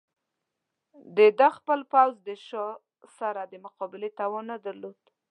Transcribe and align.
د 1.17 1.19
ده 1.39 1.47
خپل 1.57 1.79
پوځ 1.93 2.13
د 2.27 2.29
شاه 2.47 2.73
سره 3.17 3.41
د 3.51 3.53
مقابلې 3.65 4.09
توان 4.19 4.45
نه 4.51 4.57
درلود. 4.65 4.99